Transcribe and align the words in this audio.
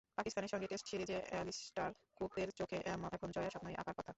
পাকিস্তানের 0.17 0.51
সঙ্গে 0.53 0.67
টেস্ট 0.67 0.85
সিরিজে 0.87 1.17
অ্যালিস্টার 1.31 1.89
কুকদের 2.15 2.49
চোখে 2.59 2.77
এখন 3.15 3.29
জয়ের 3.35 3.53
স্বপ্নই 3.53 3.75
আঁকার 3.75 3.95
কথা। 3.95 4.09